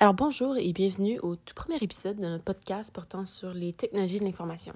[0.00, 4.18] Alors bonjour et bienvenue au tout premier épisode de notre podcast portant sur les technologies
[4.18, 4.74] de l'information.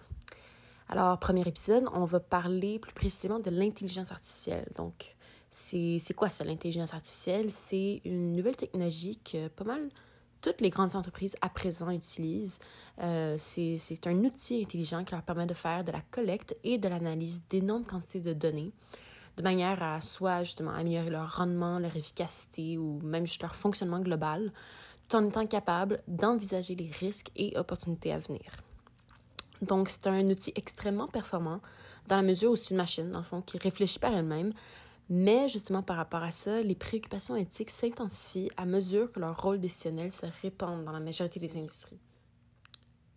[0.89, 4.69] Alors, premier épisode, on va parler plus précisément de l'intelligence artificielle.
[4.77, 5.17] Donc,
[5.51, 7.51] c'est quoi ça, l'intelligence artificielle?
[7.51, 9.89] C'est une nouvelle technologie que pas mal
[10.43, 12.61] toutes les grandes entreprises à présent utilisent.
[13.03, 16.89] Euh, c'est un outil intelligent qui leur permet de faire de la collecte et de
[16.89, 18.73] l'analyse d'énormes quantités de données
[19.37, 24.01] de manière à soit justement améliorer leur rendement, leur efficacité ou même juste leur fonctionnement
[24.01, 24.53] global,
[25.09, 28.51] tout en étant capable d'envisager les risques et opportunités à venir.
[29.63, 31.61] Donc, c'est un outil extrêmement performant
[32.09, 34.53] dans la mesure où c'est une machine, dans le fond, qui réfléchit par elle-même,
[35.09, 39.61] mais justement par rapport à ça, les préoccupations éthiques s'intensifient à mesure que leur rôle
[39.61, 41.99] décisionnel se répand dans la majorité des industries.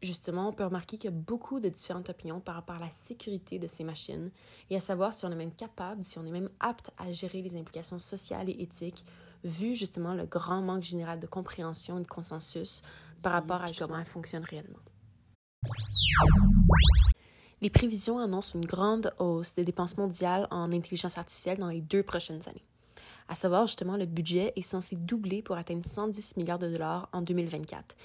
[0.02, 2.92] Justement, on peut remarquer qu'il y a beaucoup de différentes opinions par rapport à la
[2.92, 4.32] sécurité de ces machines
[4.70, 7.42] et à savoir si on est même capable, si on est même apte à gérer
[7.42, 9.04] les implications sociales et éthiques,
[9.44, 12.82] vu justement le grand manque général de compréhension et de consensus
[13.22, 14.80] par rapport à comment elles fonctionnent réellement.
[17.62, 22.04] Les prévisions annoncent une grande hausse des dépenses mondiales en intelligence artificielle dans les deux
[22.04, 22.64] prochaines années.
[23.28, 27.22] À savoir, justement, le budget est censé doubler pour atteindre 110 milliards de dollars en
[27.22, 27.98] 2024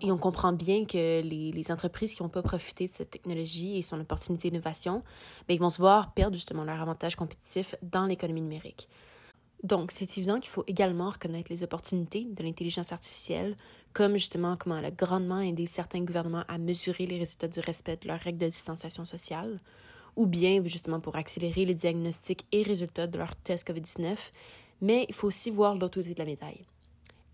[0.00, 3.82] et on, comprend bien que les, entreprises qui n'ont pas profité de cette technologie et
[3.82, 5.02] son opportunité d'innovation,
[5.48, 8.88] ben, ils vont se voir perdre justement leur avantage compétitif dans l'économie numérique.
[9.62, 13.56] Donc, c'est évident qu'il faut également reconnaître les opportunités de l'intelligence artificielle,
[13.92, 17.98] comme justement comment elle a grandement aidé certains gouvernements à mesurer les résultats du respect
[17.98, 19.60] de leurs règles de distanciation sociale,
[20.16, 24.16] ou bien justement pour accélérer les diagnostics et résultats de leurs tests COVID-19,
[24.80, 26.64] mais il faut aussi voir l'autre côté de la médaille.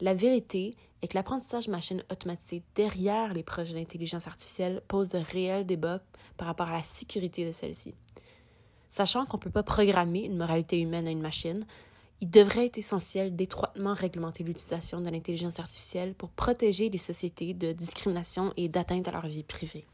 [0.01, 5.65] La vérité est que l'apprentissage machine automatisé derrière les projets d'intelligence artificielle pose de réels
[5.65, 6.03] débats
[6.37, 7.95] par rapport à la sécurité de celle-ci.
[8.89, 11.67] Sachant qu'on ne peut pas programmer une moralité humaine à une machine,
[12.21, 17.73] il devrait être essentiel d'étroitement réglementer l'utilisation de l'intelligence artificielle pour protéger les sociétés de
[17.73, 19.87] discrimination et d'atteinte à leur vie privée.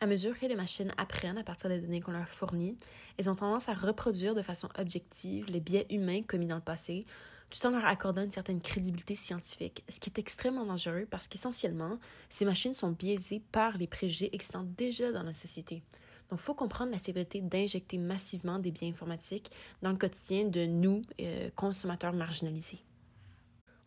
[0.00, 2.76] À mesure que les machines apprennent à partir des données qu'on leur fournit,
[3.18, 7.06] elles ont tendance à reproduire de façon objective les biais humains commis dans le passé,
[7.50, 11.98] tout en leur accordant une certaine crédibilité scientifique, ce qui est extrêmement dangereux parce qu'essentiellement,
[12.28, 15.82] ces machines sont biaisées par les préjugés existants déjà dans la société.
[16.30, 19.50] Donc, il faut comprendre la sévérité d'injecter massivement des biens informatiques
[19.82, 22.84] dans le quotidien de nous, euh, consommateurs marginalisés.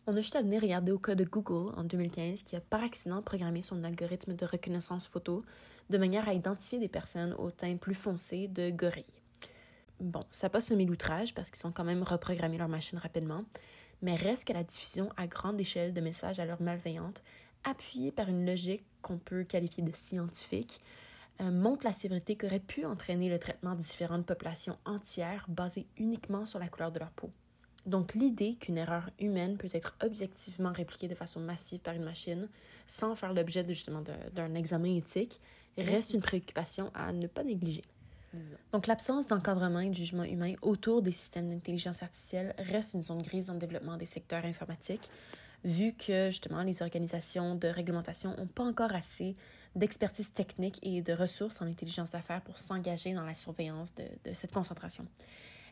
[0.06, 2.82] On a juste à venir regarder au cas de Google en 2015 qui a par
[2.82, 5.42] accident programmé son algorithme de reconnaissance photo
[5.88, 9.23] de manière à identifier des personnes au teint plus foncé de gorilles.
[10.04, 13.42] Bon, ça passe semé l'outrage parce qu'ils sont quand même reprogrammés leur machine rapidement,
[14.02, 17.22] mais reste que la diffusion à grande échelle de messages à l'heure malveillante,
[17.64, 20.82] appuyée par une logique qu'on peut qualifier de scientifique,
[21.40, 26.44] euh, montre la sévérité qu'aurait pu entraîner le traitement de différentes populations entières basées uniquement
[26.44, 27.30] sur la couleur de leur peau.
[27.86, 32.50] Donc l'idée qu'une erreur humaine peut être objectivement répliquée de façon massive par une machine
[32.86, 34.02] sans faire l'objet justement
[34.34, 35.40] d'un examen éthique
[35.78, 37.82] reste une préoccupation à ne pas négliger.
[38.72, 43.22] Donc, l'absence d'encadrement et de jugement humain autour des systèmes d'intelligence artificielle reste une zone
[43.22, 45.08] grise dans le développement des secteurs informatiques,
[45.64, 49.36] vu que justement les organisations de réglementation n'ont pas encore assez
[49.74, 54.34] d'expertise technique et de ressources en intelligence d'affaires pour s'engager dans la surveillance de, de,
[54.34, 55.06] cette concentration.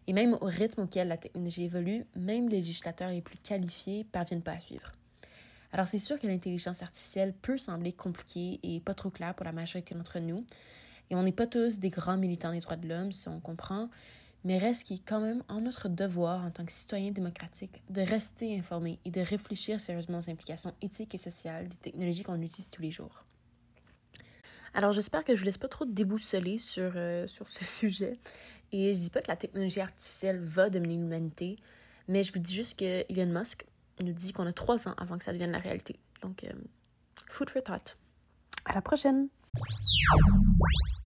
[0.06, 4.42] Et même au rythme auquel la technologie évolue, même les législateurs les plus qualifiés parviennent
[4.42, 4.90] pas à suivre.
[5.72, 9.52] Alors c'est sûr que l'intelligence artificielle peut sembler compliquée et pas trop claire pour la
[9.52, 10.44] majorité d'entre nous,
[11.12, 13.90] et on n'est pas tous des grands militants des droits de l'homme, si on comprend,
[14.44, 18.00] mais reste qu'il est quand même en notre devoir en tant que citoyen démocratique de
[18.00, 22.70] rester informé et de réfléchir sérieusement aux implications éthiques et sociales des technologies qu'on utilise
[22.70, 23.26] tous les jours.
[24.72, 28.18] Alors j'espère que je ne vous laisse pas trop déboussoler sur, euh, sur ce sujet.
[28.72, 31.56] Et je dis pas que la technologie artificielle va dominer l'humanité,
[32.08, 33.66] mais je vous dis juste que Elon Musk
[34.02, 36.00] nous dit qu'on a trois ans avant que ça devienne la réalité.
[36.22, 36.52] Donc, euh,
[37.28, 37.98] food for thought.
[38.64, 39.28] À la prochaine!